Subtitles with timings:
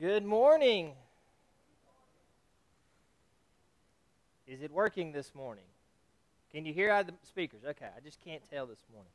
[0.00, 0.92] Good morning.
[4.46, 5.64] Is it working this morning?
[6.52, 7.62] Can you hear the speakers?
[7.68, 9.10] Okay, I just can't tell this morning.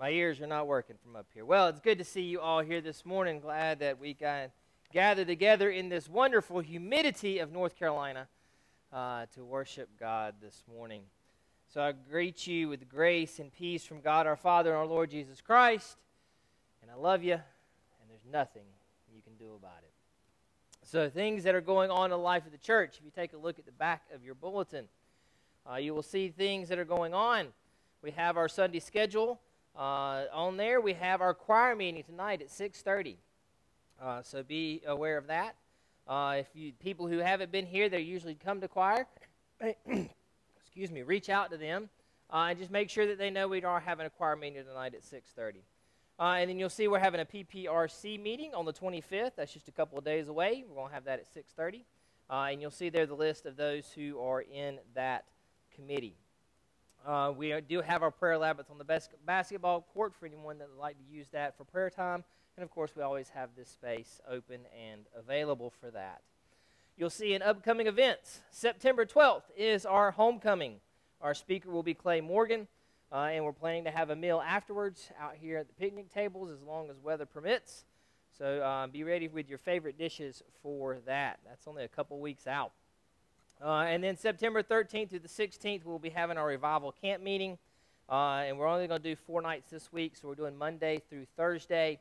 [0.00, 1.44] My ears are not working from up here.
[1.44, 3.38] Well, it's good to see you all here this morning.
[3.38, 4.48] Glad that we got
[4.94, 8.28] gathered together in this wonderful humidity of North Carolina
[8.90, 11.02] uh, to worship God this morning.
[11.74, 15.10] So I greet you with grace and peace from God our Father and our Lord
[15.10, 15.98] Jesus Christ.
[16.80, 18.64] And I love you, and there's nothing
[19.14, 19.87] you can do about it.
[20.90, 23.34] So, things that are going on in the life of the church, if you take
[23.34, 24.86] a look at the back of your bulletin,
[25.70, 27.48] uh, you will see things that are going on.
[28.00, 29.38] We have our Sunday schedule.
[29.76, 33.16] Uh, on there, we have our choir meeting tonight at 6.30.
[34.00, 35.56] Uh, so be aware of that.
[36.06, 39.06] Uh, if you people who haven't been here, they usually come to choir.
[39.60, 41.90] excuse me, reach out to them
[42.32, 44.94] uh, and just make sure that they know we are having a choir meeting tonight
[44.94, 45.56] at 6.30.
[46.20, 49.32] Uh, and then you'll see we're having a PPRC meeting on the 25th.
[49.36, 50.64] That's just a couple of days away.
[50.68, 51.84] We're going to have that at 6:30,
[52.28, 55.26] uh, and you'll see there the list of those who are in that
[55.74, 56.16] committee.
[57.06, 60.68] Uh, we do have our prayer lab on the bas- basketball court for anyone that
[60.68, 62.24] would like to use that for prayer time.
[62.56, 66.22] And of course, we always have this space open and available for that.
[66.96, 70.80] You'll see in upcoming events, September 12th is our homecoming.
[71.20, 72.66] Our speaker will be Clay Morgan.
[73.10, 76.50] Uh, and we're planning to have a meal afterwards out here at the picnic tables
[76.50, 77.84] as long as weather permits.
[78.36, 81.38] So uh, be ready with your favorite dishes for that.
[81.46, 82.72] That's only a couple weeks out.
[83.64, 87.56] Uh, and then September 13th through the 16th, we'll be having our revival camp meeting.
[88.10, 91.02] Uh, and we're only going to do four nights this week, so we're doing Monday
[91.08, 91.98] through Thursday.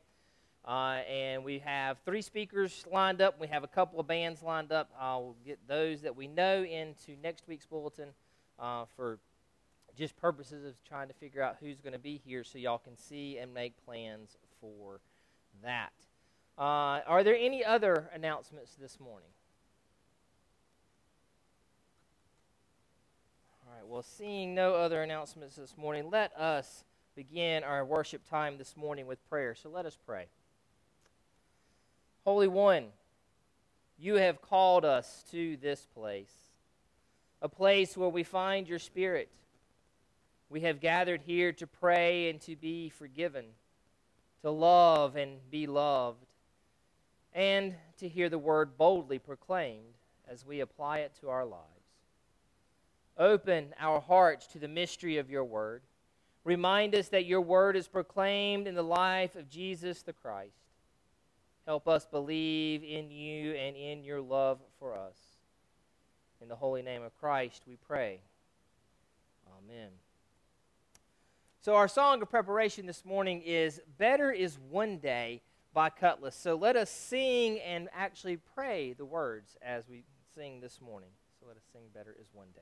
[0.68, 3.40] Uh, and we have three speakers lined up.
[3.40, 4.90] We have a couple of bands lined up.
[5.00, 8.10] I'll get those that we know into next week's bulletin
[8.60, 9.20] uh, for
[9.98, 12.96] just purposes of trying to figure out who's going to be here so y'all can
[12.96, 15.00] see and make plans for
[15.64, 15.92] that.
[16.58, 19.30] Uh, are there any other announcements this morning?
[23.66, 26.84] All right, well, seeing no other announcements this morning, let us
[27.16, 29.56] begin our worship time this morning with prayer.
[29.56, 30.28] So let us pray.
[32.24, 32.86] Holy One,
[33.98, 36.32] you have called us to this place,
[37.42, 39.30] a place where we find your Spirit
[40.50, 43.46] we have gathered here to pray and to be forgiven,
[44.42, 46.26] to love and be loved,
[47.34, 49.96] and to hear the word boldly proclaimed
[50.28, 51.64] as we apply it to our lives.
[53.18, 55.82] Open our hearts to the mystery of your word.
[56.44, 60.54] Remind us that your word is proclaimed in the life of Jesus the Christ.
[61.66, 65.18] Help us believe in you and in your love for us.
[66.42, 68.22] In the holy name of Christ we pray.
[69.58, 69.90] Amen.
[71.68, 75.42] So, our song of preparation this morning is Better is One Day
[75.74, 76.32] by Kutless.
[76.32, 81.10] So, let us sing and actually pray the words as we sing this morning.
[81.42, 82.62] So, let us sing Better is One Day.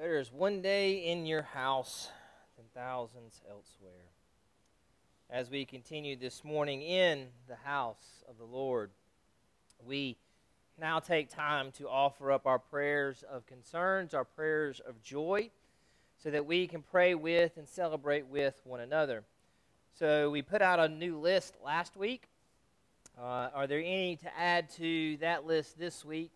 [0.00, 2.08] There is one day in your house
[2.56, 4.08] than thousands elsewhere.
[5.28, 8.92] As we continue this morning in the house of the Lord,
[9.84, 10.16] we
[10.80, 15.50] now take time to offer up our prayers of concerns, our prayers of joy,
[16.16, 19.22] so that we can pray with and celebrate with one another.
[19.98, 22.30] So we put out a new list last week.
[23.18, 26.32] Uh, are there any to add to that list this week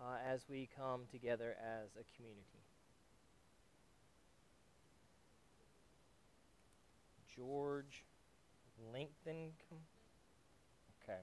[0.00, 2.57] uh, as we come together as a community?
[7.38, 8.04] George
[8.92, 9.52] Lincoln.
[11.02, 11.20] Okay.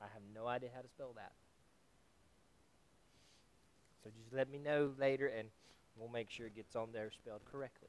[0.00, 1.32] I have no idea how to spell that.
[4.02, 5.48] So just let me know later and
[5.96, 7.88] we'll make sure it gets on there spelled correctly.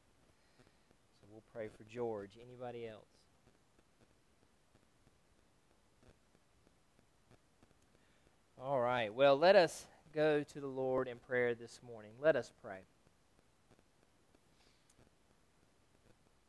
[1.20, 2.32] So we'll pray for George.
[2.44, 3.06] Anybody else?
[8.62, 9.14] All right.
[9.14, 12.12] Well, let us go to the Lord in prayer this morning.
[12.22, 12.80] Let us pray.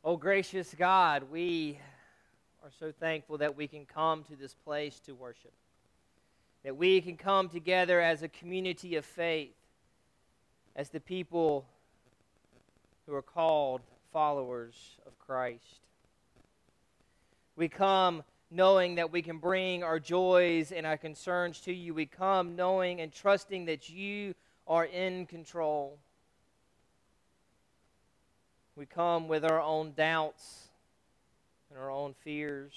[0.03, 1.79] Oh, gracious God, we
[2.65, 5.53] are so thankful that we can come to this place to worship,
[6.65, 9.53] that we can come together as a community of faith,
[10.75, 11.67] as the people
[13.05, 15.81] who are called followers of Christ.
[17.55, 21.93] We come knowing that we can bring our joys and our concerns to you.
[21.93, 24.35] We come knowing and trusting that you
[24.67, 25.99] are in control.
[28.81, 30.71] We come with our own doubts
[31.69, 32.73] and our own fears.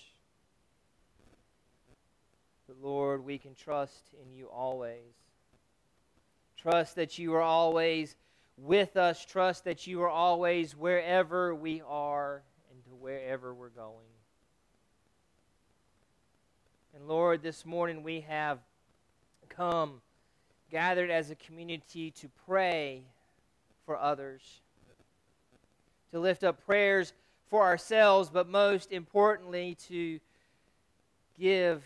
[2.68, 5.14] But Lord, we can trust in you always.
[6.58, 8.18] Trust that you are always
[8.58, 9.24] with us.
[9.24, 13.96] Trust that you are always wherever we are and to wherever we're going.
[16.94, 18.60] And Lord, this morning we have
[19.48, 20.02] come
[20.70, 23.04] gathered as a community to pray
[23.86, 24.63] for others
[26.14, 27.12] to lift up prayers
[27.50, 30.20] for ourselves, but most importantly, to
[31.38, 31.84] give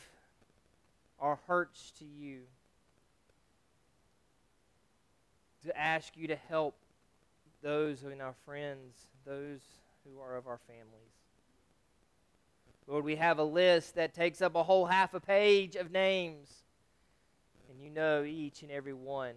[1.20, 2.42] our hurts to you.
[5.68, 6.76] to ask you to help
[7.62, 9.60] those who are in our friends, those
[10.06, 10.86] who are of our families.
[12.88, 16.64] Lord, we have a list that takes up a whole half a page of names,
[17.70, 19.34] and you know each and every one.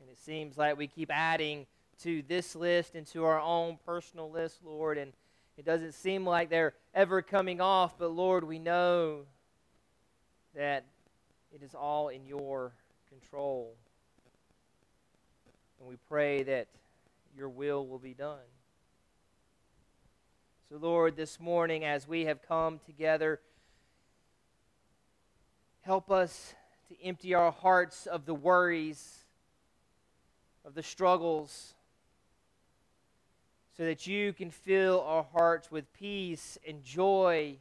[0.00, 1.66] And it seems like we keep adding
[2.02, 5.12] to this list and to our own personal list, Lord, and
[5.56, 9.26] it doesn't seem like they're ever coming off, but Lord, we know
[10.54, 10.84] that
[11.52, 12.72] it is all in your
[13.08, 13.74] control.
[15.78, 16.68] And we pray that
[17.36, 18.38] your will will be done.
[20.68, 23.40] So, Lord, this morning as we have come together,
[25.82, 26.54] help us
[26.88, 29.24] to empty our hearts of the worries,
[30.64, 31.74] of the struggles,
[33.80, 37.56] so that you can fill our hearts with peace and joy,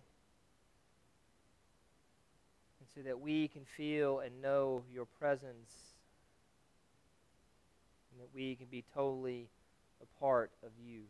[2.78, 5.72] and so that we can feel and know your presence,
[8.12, 9.48] and that we can be totally
[10.04, 11.04] a part of you.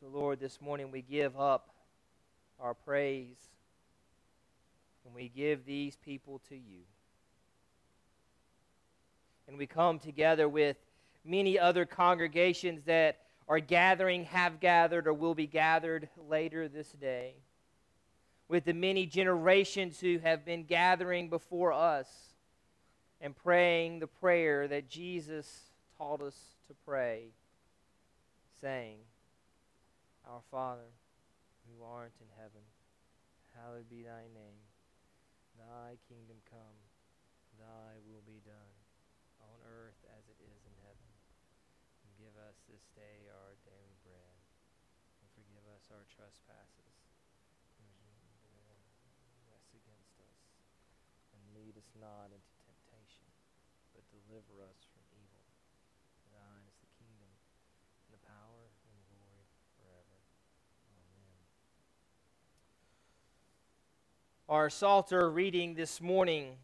[0.00, 1.68] So, Lord, this morning we give up
[2.58, 3.38] our praise
[5.04, 6.80] and we give these people to you.
[9.46, 10.76] And we come together with
[11.24, 17.34] many other congregations that are gathering, have gathered, or will be gathered later this day.
[18.48, 22.08] With the many generations who have been gathering before us
[23.20, 26.36] and praying the prayer that Jesus taught us
[26.66, 27.30] to pray,
[28.60, 28.98] saying,
[30.28, 30.90] Our Father,
[31.66, 32.66] who art in heaven,
[33.54, 34.62] hallowed be thy name.
[35.54, 36.78] Thy kingdom come,
[37.60, 38.74] thy will be done,
[39.38, 41.10] on earth as it is in heaven.
[42.02, 42.58] And give us
[42.96, 44.38] day our daily bread,
[45.20, 46.92] and forgive us our trespasses,
[49.52, 50.42] us against us,
[51.36, 53.28] and lead us not into temptation,
[53.94, 55.44] but deliver us from evil.
[56.18, 57.32] For thine is the kingdom,
[58.08, 59.46] and the power, and the glory
[59.78, 60.16] forever.
[60.88, 61.46] Amen.
[64.48, 66.58] Our Psalter reading this morning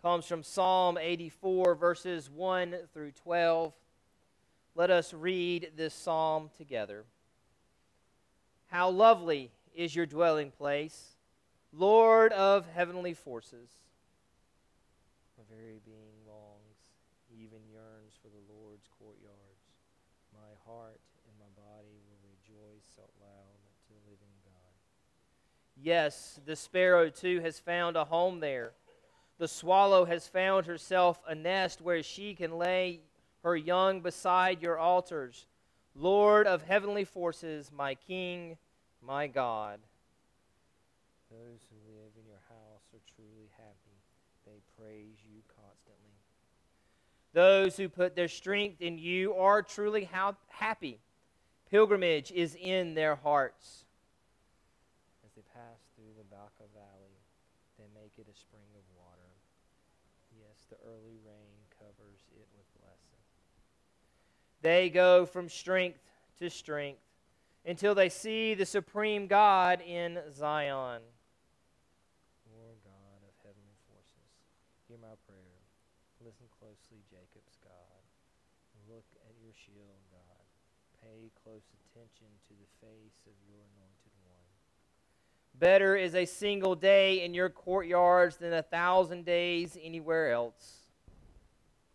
[0.00, 3.74] comes from Psalm 84, verses 1 through 12.
[4.76, 7.04] Let us read this psalm together.
[8.66, 11.16] How lovely is your dwelling place,
[11.72, 13.70] Lord of heavenly forces.
[15.38, 16.76] My very being longs,
[17.32, 19.64] even yearns for the Lord's courtyards.
[20.34, 23.56] My heart and my body will rejoice out loud
[23.86, 24.74] to the living God.
[25.82, 28.72] Yes, the sparrow too has found a home there.
[29.38, 33.00] The swallow has found herself a nest where she can lay
[33.46, 35.46] her young beside your altars.
[35.94, 38.56] Lord of heavenly forces, my King,
[39.00, 39.78] my God.
[41.30, 44.02] Those who live in your house are truly happy.
[44.44, 46.18] They praise you constantly.
[47.34, 50.98] Those who put their strength in you are truly ha- happy.
[51.70, 53.84] Pilgrimage is in their hearts.
[55.24, 57.22] As they pass through the Baca Valley,
[57.78, 59.30] they make it a spring of water.
[60.34, 63.16] Yes, the early rain covers it with blessing.
[64.66, 66.02] They go from strength
[66.40, 66.98] to strength
[67.64, 71.02] until they see the supreme God in Zion.
[72.50, 74.26] Lord God of heavenly forces,
[74.88, 75.62] hear my prayer.
[76.18, 78.02] Listen closely, Jacob's God.
[78.90, 80.42] Look at your shield, God.
[81.00, 84.50] Pay close attention to the face of your anointed one.
[85.60, 90.90] Better is a single day in your courtyards than a thousand days anywhere else.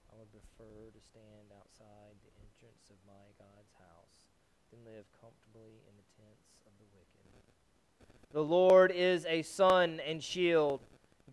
[0.07, 4.29] I would prefer to stand outside the entrance of my God's house
[4.69, 7.25] than live comfortably in the tents of the wicked.
[8.33, 10.79] The Lord is a sun and shield.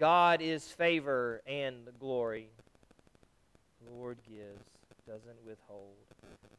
[0.00, 2.48] God is favor and glory.
[3.86, 4.64] The Lord gives,
[5.06, 5.94] doesn't withhold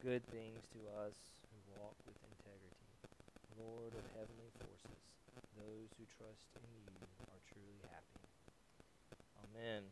[0.02, 1.12] good things to us
[1.52, 2.80] who walk with integrity.
[3.60, 4.96] Lord of heavenly forces,
[5.58, 8.24] those who trust in you are truly happy.
[9.44, 9.84] Amen.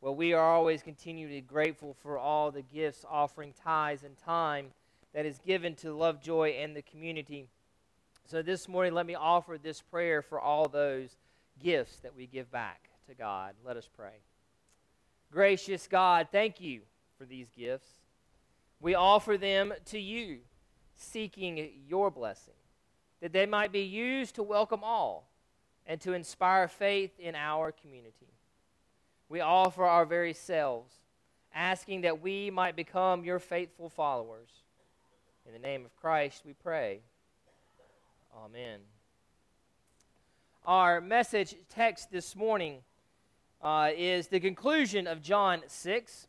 [0.00, 4.68] Well, we are always continually grateful for all the gifts, offering tithes, and time
[5.14, 7.48] that is given to Lovejoy and the community.
[8.28, 11.16] So this morning, let me offer this prayer for all those
[11.62, 13.54] gifts that we give back to God.
[13.64, 14.18] Let us pray.
[15.30, 16.80] Gracious God, thank you
[17.16, 17.88] for these gifts.
[18.80, 20.38] We offer them to you,
[20.96, 22.54] seeking your blessing,
[23.20, 25.30] that they might be used to welcome all
[25.86, 28.34] and to inspire faith in our community.
[29.28, 30.92] We offer our very selves,
[31.54, 34.48] asking that we might become your faithful followers.
[35.46, 37.02] In the name of Christ, we pray.
[38.44, 38.80] Amen.
[40.66, 42.80] Our message text this morning
[43.62, 46.28] uh, is the conclusion of John 6,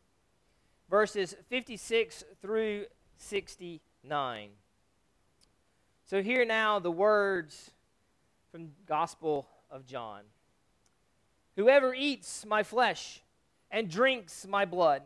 [0.90, 2.86] verses 56 through
[3.18, 4.50] 69.
[6.06, 7.72] So, hear now the words
[8.52, 10.22] from Gospel of John.
[11.58, 13.22] Whoever eats my flesh
[13.70, 15.02] and drinks my blood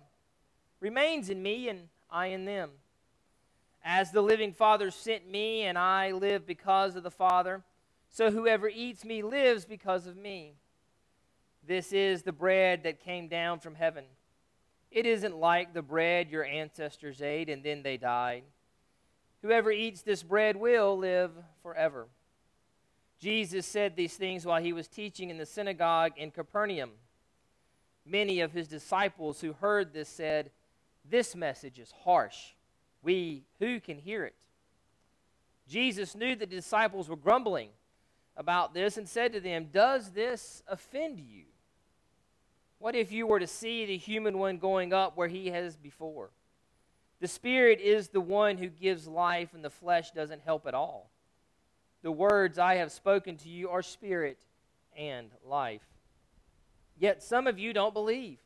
[0.80, 2.70] remains in me, and I in them.
[3.84, 7.64] As the living Father sent me, and I live because of the Father,
[8.10, 10.54] so whoever eats me lives because of me.
[11.66, 14.06] This is the bread that came down from heaven.
[14.92, 18.44] It isn't like the bread your ancestors ate and then they died.
[19.42, 21.32] Whoever eats this bread will live
[21.64, 22.08] forever.
[23.20, 26.92] Jesus said these things while he was teaching in the synagogue in Capernaum.
[28.06, 30.52] Many of his disciples who heard this said,
[31.10, 32.54] This message is harsh
[33.04, 34.36] we who can hear it?
[35.68, 37.70] Jesus knew that the disciples were grumbling
[38.36, 41.46] about this and said to them does this offend you?
[42.80, 46.32] What if you were to see the human one going up where he has before?
[47.20, 51.12] The spirit is the one who gives life and the flesh doesn't help at all.
[52.02, 54.40] The words i have spoken to you are spirit
[54.98, 55.84] and life.
[56.98, 58.40] Yet some of you don't believe.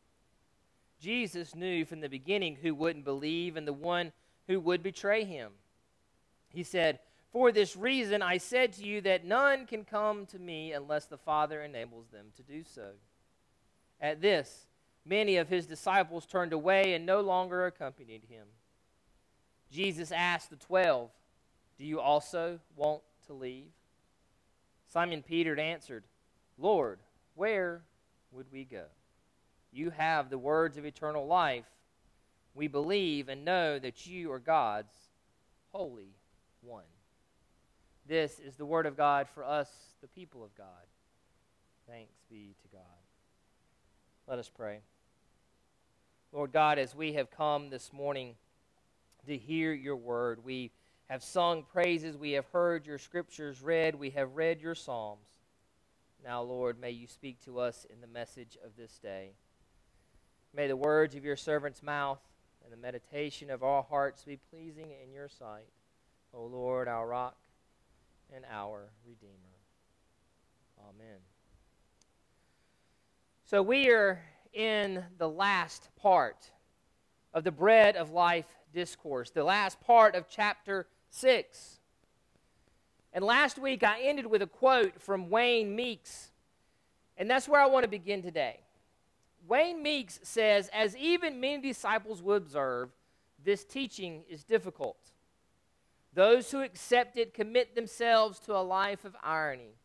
[1.00, 4.12] Jesus knew from the beginning who wouldn't believe and the one
[4.48, 5.52] who would betray him.
[6.50, 7.00] He said,
[7.32, 11.18] For this reason I said to you that none can come to me unless the
[11.18, 12.92] Father enables them to do so.
[14.00, 14.68] At this,
[15.06, 18.48] many of his disciples turned away and no longer accompanied him.
[19.72, 21.10] Jesus asked the twelve,
[21.78, 23.72] Do you also want to leave?
[24.88, 26.04] Simon Peter answered,
[26.58, 27.00] Lord,
[27.34, 27.82] where
[28.32, 28.86] would we go?
[29.72, 31.66] You have the words of eternal life
[32.56, 34.94] we believe and know that you are God's
[35.72, 36.16] Holy
[36.62, 36.84] One.
[38.08, 39.70] This is the Word of God for us,
[40.02, 40.68] the people of God.
[41.88, 42.82] Thanks be to God.
[44.28, 44.80] Let us pray.
[46.32, 48.36] Lord God, as we have come this morning
[49.28, 50.72] to hear your word, we
[51.10, 55.28] have sung praises, we have heard your scriptures read, we have read your psalms.
[56.24, 59.34] Now, Lord, may you speak to us in the message of this day.
[60.56, 62.20] May the words of your servant's mouth
[62.66, 65.68] and the meditation of our hearts be pleasing in your sight,
[66.34, 67.38] O Lord, our rock
[68.36, 69.34] and our Redeemer.
[70.90, 71.20] Amen.
[73.46, 74.20] So we are
[74.52, 76.50] in the last part
[77.36, 81.80] of the Bread of Life discourse, the last part of chapter 6.
[83.14, 86.32] And last week I ended with a quote from Wayne Meeks,
[87.16, 88.65] and that's where I want to begin today.
[89.48, 92.90] Wayne Meeks says, as even many disciples will observe,
[93.44, 95.12] this teaching is difficult.
[96.14, 99.76] Those who accept it commit themselves to a life of irony,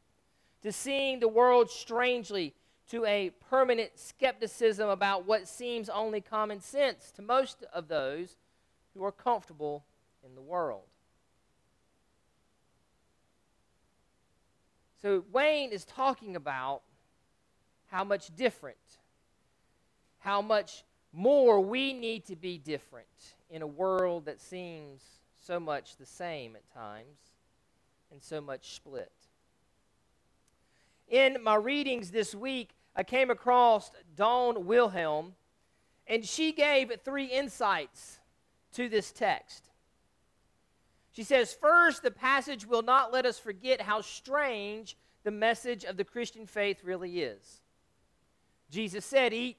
[0.62, 2.54] to seeing the world strangely,
[2.90, 8.36] to a permanent skepticism about what seems only common sense to most of those
[8.94, 9.84] who are comfortable
[10.24, 10.84] in the world.
[15.02, 16.82] So, Wayne is talking about
[17.86, 18.76] how much different
[20.20, 23.06] how much more we need to be different
[23.50, 25.02] in a world that seems
[25.38, 27.18] so much the same at times
[28.12, 29.12] and so much split.
[31.09, 35.35] In my readings this week, I came across Dawn Wilhelm,
[36.06, 38.20] and she gave three insights
[38.74, 39.70] to this text.
[41.12, 45.96] She says, First, the passage will not let us forget how strange the message of
[45.96, 47.62] the Christian faith really is.
[48.70, 49.59] Jesus said, Eat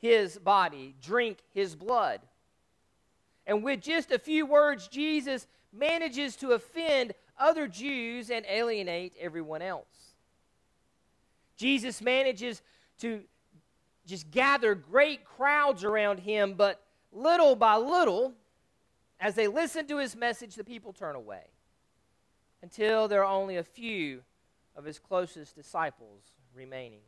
[0.00, 2.20] his body, drink his blood.
[3.46, 9.62] And with just a few words, Jesus manages to offend other Jews and alienate everyone
[9.62, 10.14] else.
[11.56, 12.62] Jesus manages
[13.00, 13.20] to
[14.06, 16.82] just gather great crowds around him, but
[17.12, 18.32] little by little,
[19.20, 21.44] as they listen to his message, the people turn away
[22.62, 24.22] until there are only a few
[24.76, 26.22] of his closest disciples
[26.54, 27.00] remaining.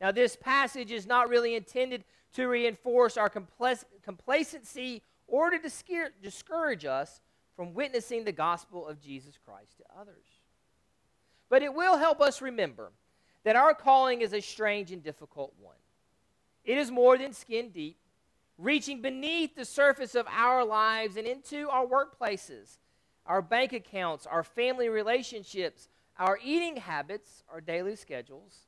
[0.00, 5.58] Now, this passage is not really intended to reinforce our complacency or to
[6.22, 7.20] discourage us
[7.56, 10.26] from witnessing the gospel of Jesus Christ to others.
[11.48, 12.92] But it will help us remember
[13.42, 15.74] that our calling is a strange and difficult one.
[16.64, 17.96] It is more than skin deep,
[18.58, 22.78] reaching beneath the surface of our lives and into our workplaces,
[23.26, 28.67] our bank accounts, our family relationships, our eating habits, our daily schedules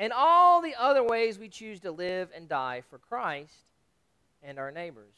[0.00, 3.52] and all the other ways we choose to live and die for Christ
[4.42, 5.14] and our neighbors.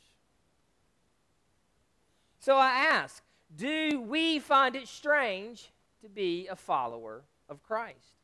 [2.41, 3.23] So I ask,
[3.57, 5.71] do we find it strange
[6.03, 8.17] to be a follower of Christ?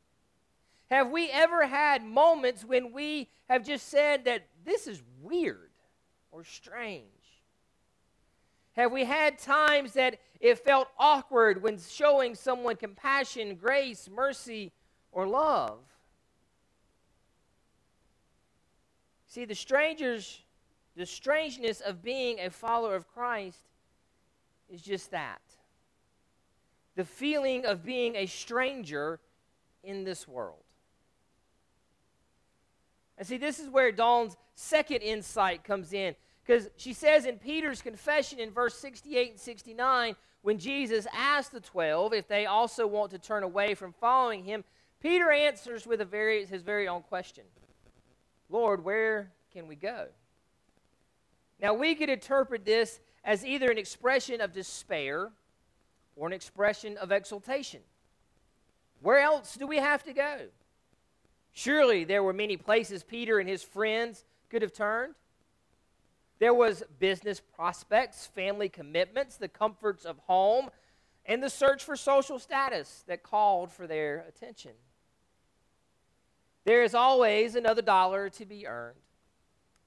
[0.91, 5.71] Have we ever had moments when we have just said that this is weird
[6.29, 7.05] or strange?
[8.73, 14.73] Have we had times that it felt awkward when showing someone compassion, grace, mercy,
[15.13, 15.79] or love?
[19.29, 20.41] See, the strangers,
[20.95, 23.61] the strangeness of being a follower of Christ
[24.69, 25.41] is just that
[26.95, 29.19] the feeling of being a stranger
[29.83, 30.63] in this world.
[33.17, 36.15] And see, this is where Dawn's second insight comes in.
[36.45, 41.61] Because she says in Peter's confession in verse 68 and 69, when Jesus asked the
[41.61, 44.63] 12 if they also want to turn away from following him,
[44.99, 47.43] Peter answers with very, his very own question
[48.49, 50.07] Lord, where can we go?
[51.61, 55.31] Now, we could interpret this as either an expression of despair
[56.15, 57.81] or an expression of exultation.
[59.01, 60.47] Where else do we have to go?
[61.53, 65.15] Surely there were many places Peter and his friends could have turned.
[66.39, 70.69] There was business prospects, family commitments, the comforts of home,
[71.25, 74.71] and the search for social status that called for their attention.
[76.69, 78.99] There is always another dollar to be earned,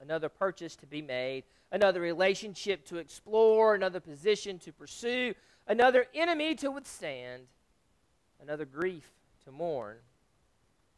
[0.01, 5.33] another purchase to be made, another relationship to explore, another position to pursue,
[5.65, 7.43] another enemy to withstand,
[8.41, 9.09] another grief
[9.45, 9.95] to mourn,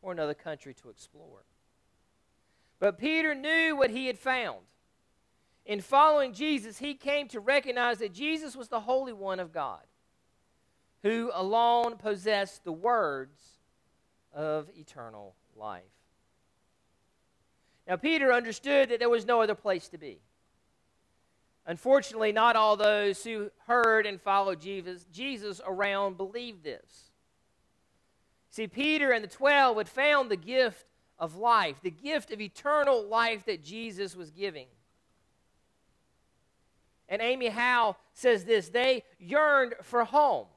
[0.01, 1.43] or another country to explore.
[2.79, 4.61] But Peter knew what he had found.
[5.67, 9.83] In following Jesus, he came to recognize that Jesus was the Holy One of God,
[11.03, 13.39] who alone possessed the words
[14.33, 15.83] of eternal life.
[17.87, 20.19] Now, Peter understood that there was no other place to be.
[21.67, 27.11] Unfortunately, not all those who heard and followed Jesus, Jesus around believed this.
[28.51, 30.85] See, Peter and the twelve had found the gift
[31.17, 34.67] of life, the gift of eternal life that Jesus was giving.
[37.09, 40.47] And Amy Howe says this they yearned for home.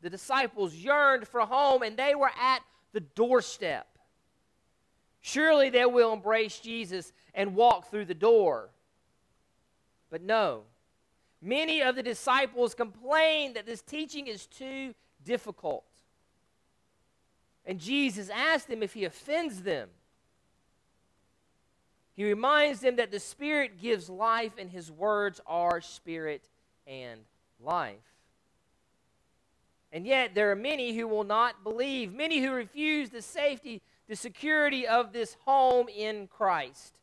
[0.00, 2.60] The disciples yearned for home, and they were at
[2.92, 3.86] the doorstep.
[5.22, 8.70] Surely they will embrace Jesus and walk through the door.
[10.10, 10.62] But no,
[11.40, 15.84] many of the disciples complain that this teaching is too difficult.
[17.64, 19.88] And Jesus asks them if he offends them.
[22.14, 26.48] He reminds them that the Spirit gives life and his words are spirit
[26.86, 27.20] and
[27.60, 27.94] life.
[29.92, 34.16] And yet, there are many who will not believe, many who refuse the safety, the
[34.16, 36.94] security of this home in Christ.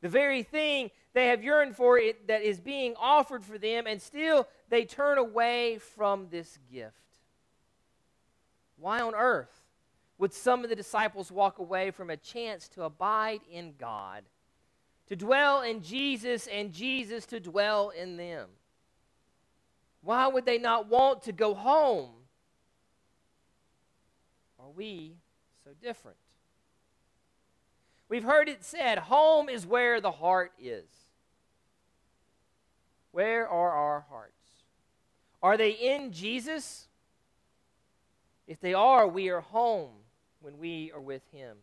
[0.00, 4.00] The very thing they have yearned for it that is being offered for them, and
[4.00, 6.94] still they turn away from this gift.
[8.78, 9.62] Why on earth
[10.18, 14.22] would some of the disciples walk away from a chance to abide in God,
[15.08, 18.48] to dwell in Jesus, and Jesus to dwell in them?
[20.02, 22.10] Why would they not want to go home?
[24.70, 25.16] Are we
[25.64, 26.16] so different?
[28.08, 30.86] We've heard it said, home is where the heart is.
[33.10, 34.34] Where are our hearts?
[35.42, 36.86] Are they in Jesus?
[38.46, 39.90] If they are, we are home
[40.40, 41.56] when we are with Him.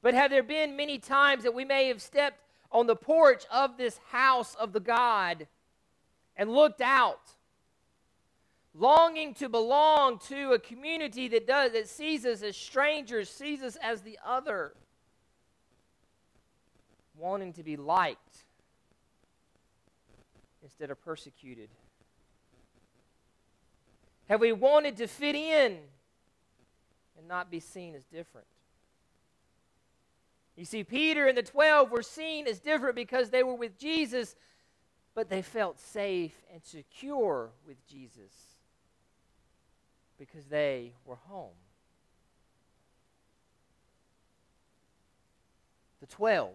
[0.00, 2.40] But have there been many times that we may have stepped
[2.72, 5.46] on the porch of this house of the God
[6.34, 7.32] and looked out,
[8.78, 13.76] longing to belong to a community that does that sees us as strangers, sees us
[13.82, 14.72] as the other,
[17.16, 18.36] wanting to be liked
[20.62, 21.68] instead of persecuted?
[24.28, 25.78] Have we wanted to fit in
[27.16, 28.46] and not be seen as different?
[30.56, 34.36] You see, Peter and the 12 were seen as different because they were with Jesus,
[35.14, 38.47] but they felt safe and secure with Jesus
[40.18, 41.54] because they were home.
[46.00, 46.50] The 12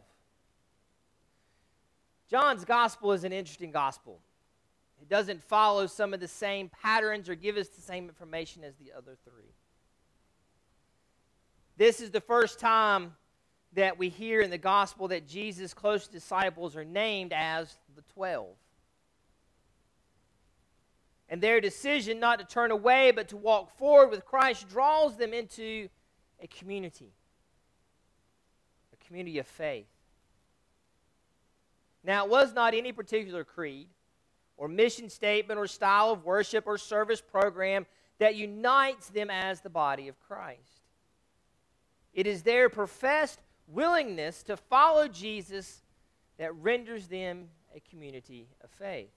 [2.33, 4.19] John's gospel is an interesting gospel.
[4.99, 8.73] It doesn't follow some of the same patterns or give us the same information as
[8.77, 9.53] the other three.
[11.77, 13.15] This is the first time
[13.73, 18.55] that we hear in the gospel that Jesus' close disciples are named as the twelve.
[21.33, 25.33] And their decision not to turn away but to walk forward with Christ draws them
[25.33, 25.89] into
[26.39, 27.11] a community,
[28.93, 29.87] a community of faith.
[32.03, 33.87] Now, it was not any particular creed
[34.57, 37.87] or mission statement or style of worship or service program
[38.19, 40.83] that unites them as the body of Christ.
[42.13, 45.81] It is their professed willingness to follow Jesus
[46.37, 49.09] that renders them a community of faith.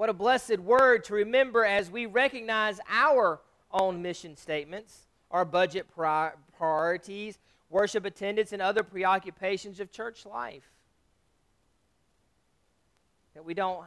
[0.00, 3.38] What a blessed word to remember as we recognize our
[3.70, 10.64] own mission statements, our budget priorities, worship attendance, and other preoccupations of church life.
[13.34, 13.84] That we don't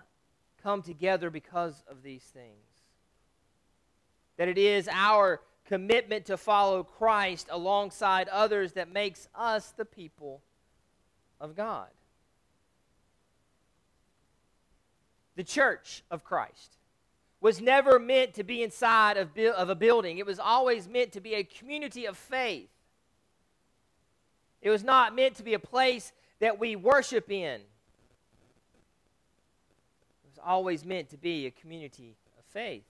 [0.62, 2.84] come together because of these things.
[4.38, 10.44] That it is our commitment to follow Christ alongside others that makes us the people
[11.42, 11.88] of God.
[15.36, 16.78] The church of Christ
[17.42, 21.20] was never meant to be inside of, of a building, it was always meant to
[21.20, 22.70] be a community of faith.
[24.62, 27.60] It was not meant to be a place that we worship in.
[27.60, 27.62] It
[30.26, 32.86] was always meant to be a community of faith.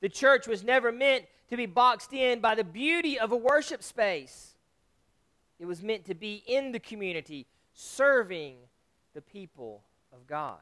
[0.00, 3.82] The church was never meant to be boxed in by the beauty of a worship
[3.82, 4.54] space.
[5.58, 8.56] It was meant to be in the community, serving
[9.14, 10.60] the people of God.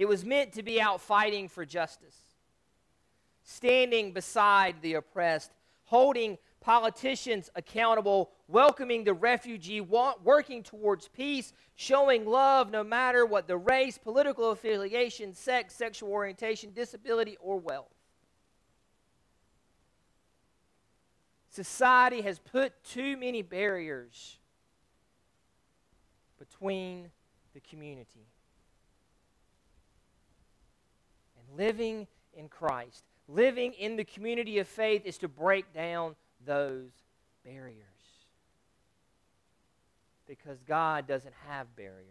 [0.00, 2.16] It was meant to be out fighting for justice,
[3.44, 5.52] standing beside the oppressed,
[5.84, 13.58] holding politicians accountable, welcoming the refugee, working towards peace, showing love no matter what the
[13.58, 17.92] race, political affiliation, sex, sexual orientation, disability, or wealth.
[21.50, 24.38] Society has put too many barriers
[26.38, 27.10] between
[27.52, 28.24] the community.
[31.39, 36.90] And living in Christ, living in the community of faith, is to break down those
[37.44, 37.76] barriers.
[40.26, 42.06] Because God doesn't have barriers.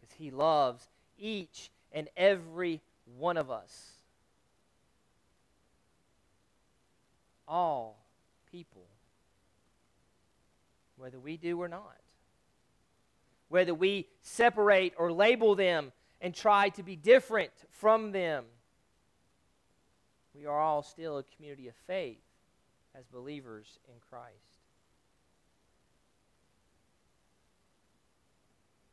[0.00, 2.80] Because He loves each and every
[3.18, 3.92] one of us.
[7.46, 8.04] All
[8.50, 8.82] people.
[10.96, 11.96] Whether we do or not.
[13.48, 18.44] Whether we separate or label them and try to be different from them
[20.34, 22.22] we are all still a community of faith
[22.94, 24.34] as believers in Christ.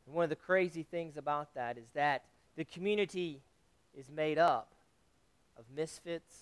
[0.05, 3.41] And one of the crazy things about that is that the community
[3.97, 4.73] is made up
[5.57, 6.35] of misfits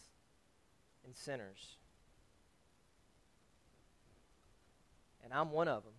[1.05, 1.75] and sinners.
[5.23, 5.93] And I'm one of them.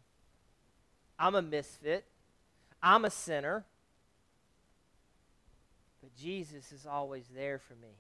[1.19, 2.05] I'm a misfit.
[2.83, 3.65] I'm a sinner.
[6.09, 7.99] But Jesus is always there for me.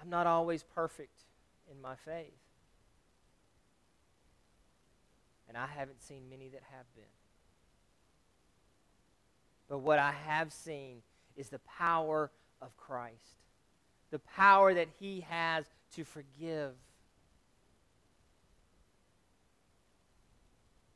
[0.00, 1.24] I'm not always perfect
[1.72, 2.34] in my faith.
[5.48, 7.04] And I haven't seen many that have been.
[9.70, 10.98] But what I have seen
[11.34, 13.38] is the power of Christ,
[14.10, 16.72] the power that He has to forgive,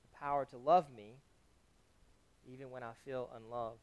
[0.02, 1.14] the power to love me
[2.50, 3.78] even when I feel unloved.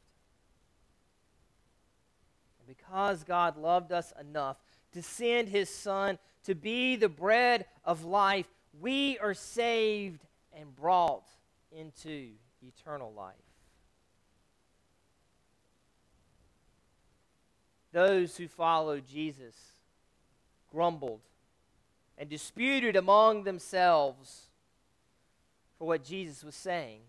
[2.60, 4.58] And because God loved us enough
[4.94, 8.48] to send his Son to be the bread of life,
[8.80, 11.28] we are saved and brought
[11.72, 12.30] into
[12.62, 13.36] eternal life.
[17.92, 19.56] Those who followed Jesus
[20.72, 21.22] grumbled
[22.18, 24.50] and disputed among themselves
[25.78, 27.02] for what Jesus was saying.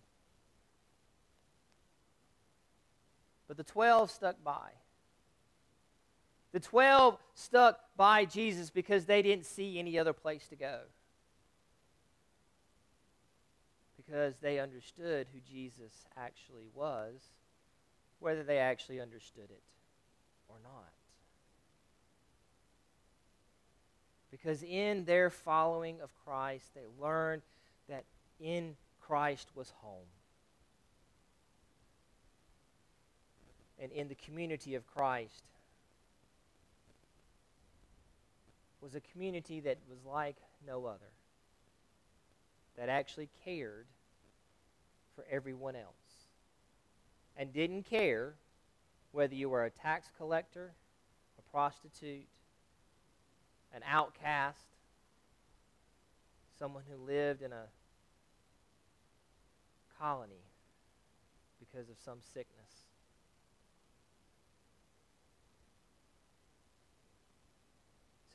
[3.50, 4.70] But the twelve stuck by.
[6.52, 10.82] The 12 stuck by Jesus because they didn't see any other place to go.
[13.96, 17.14] Because they understood who Jesus actually was,
[18.20, 19.62] whether they actually understood it
[20.48, 20.92] or not.
[24.30, 27.42] Because in their following of Christ, they learned
[27.88, 28.04] that
[28.38, 30.06] in Christ was home.
[33.80, 35.44] And in the community of Christ,
[38.80, 41.12] was a community that was like no other,
[42.76, 43.86] that actually cared
[45.14, 45.94] for everyone else
[47.36, 48.34] and didn't care
[49.12, 50.72] whether you were a tax collector,
[51.38, 52.26] a prostitute,
[53.74, 54.64] an outcast,
[56.58, 57.64] someone who lived in a
[59.98, 60.44] colony
[61.58, 62.59] because of some sickness.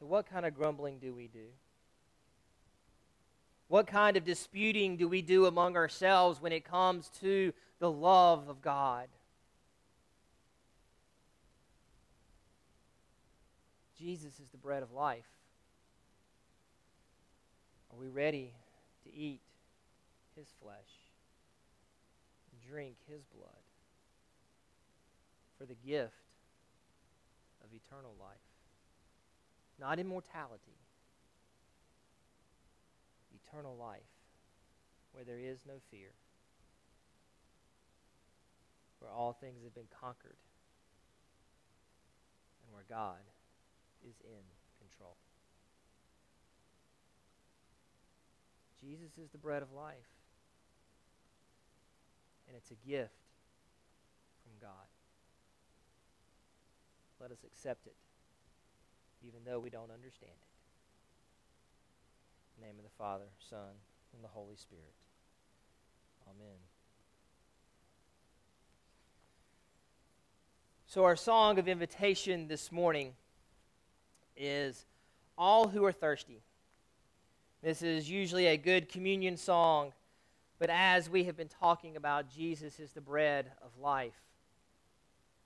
[0.07, 1.47] What kind of grumbling do we do?
[3.67, 8.47] What kind of disputing do we do among ourselves when it comes to the love
[8.47, 9.07] of God?
[13.97, 15.25] Jesus is the bread of life.
[17.91, 18.51] Are we ready
[19.03, 19.39] to eat
[20.35, 20.75] his flesh
[22.51, 23.49] and drink his blood
[25.57, 26.13] for the gift
[27.63, 28.44] of eternal life?
[29.79, 30.79] Not immortality,
[33.33, 34.01] eternal life
[35.11, 36.11] where there is no fear,
[38.99, 40.37] where all things have been conquered,
[42.63, 43.21] and where God
[44.07, 44.43] is in
[44.79, 45.15] control.
[48.81, 49.95] Jesus is the bread of life,
[52.47, 53.13] and it's a gift
[54.43, 54.87] from God.
[57.19, 57.95] Let us accept it,
[59.25, 60.47] even though we don't understand it.
[62.61, 63.75] Name of the Father, Son,
[64.13, 64.93] and the Holy Spirit.
[66.27, 66.57] Amen.
[70.87, 73.13] So, our song of invitation this morning
[74.37, 74.85] is
[75.37, 76.41] All Who Are Thirsty.
[77.61, 79.91] This is usually a good communion song,
[80.59, 84.13] but as we have been talking about, Jesus is the bread of life.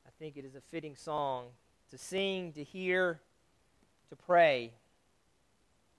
[0.05, 1.45] I think it is a fitting song
[1.89, 3.21] to sing, to hear,
[4.10, 4.74] to pray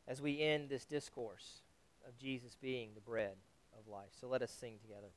[0.07, 1.62] as we end this discourse
[2.07, 3.37] of Jesus being the bread
[3.79, 4.11] of life.
[4.20, 5.09] So let us sing together.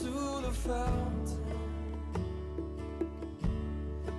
[0.00, 1.44] to the fountain.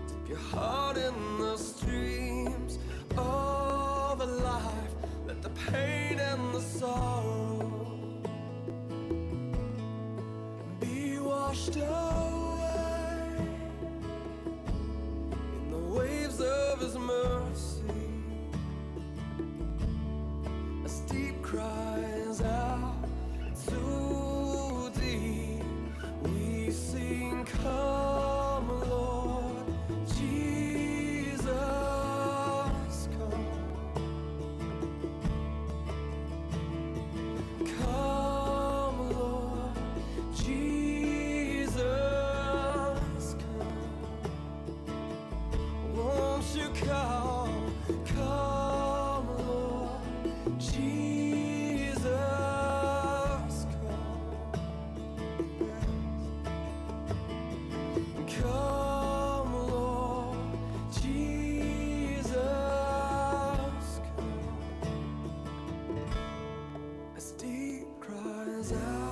[0.07, 2.77] Dip your heart in the streams
[3.17, 4.93] of the life.
[5.25, 8.21] Let the pain and the sorrow
[10.79, 12.30] be washed away.
[68.73, 69.10] Out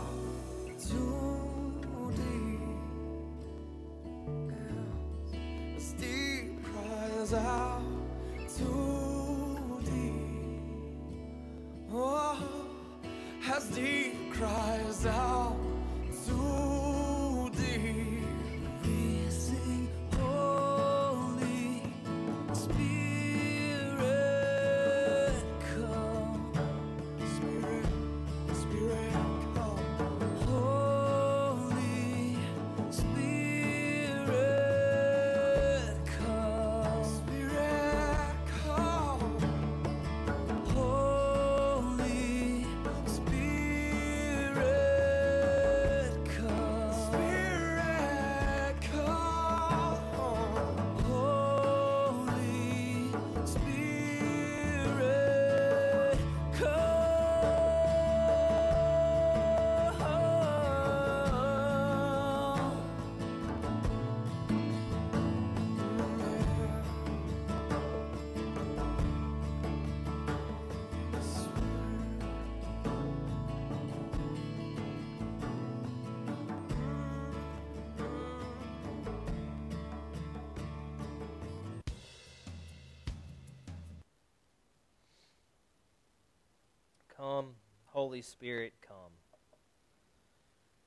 [87.99, 89.11] Holy Spirit, come.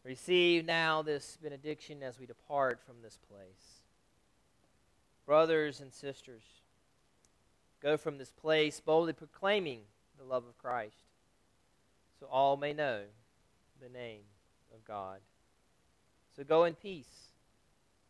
[0.03, 3.83] Receive now this benediction as we depart from this place.
[5.27, 6.41] Brothers and sisters,
[7.83, 9.81] go from this place boldly proclaiming
[10.17, 11.05] the love of Christ,
[12.19, 13.03] so all may know
[13.83, 14.23] the name
[14.75, 15.19] of God.
[16.35, 17.29] So go in peace,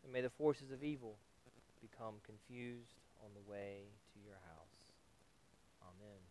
[0.05, 1.17] and may the forces of evil
[1.81, 3.79] become confused on the way
[4.13, 4.77] to your house.
[5.81, 6.21] Amen.